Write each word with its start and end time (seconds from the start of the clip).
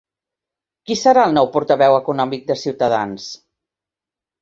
Qui 0.91 0.97
serà 1.01 1.27
el 1.29 1.37
nou 1.39 1.51
portaveu 1.57 1.99
econòmic 2.01 2.51
de 2.51 2.59
Ciutadans? 2.65 3.33